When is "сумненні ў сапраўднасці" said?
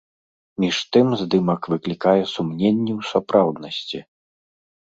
2.33-3.99